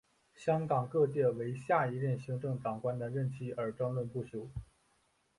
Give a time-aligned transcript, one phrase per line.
[0.33, 4.49] 香港各界为下一任行政长官的任期而争论不休。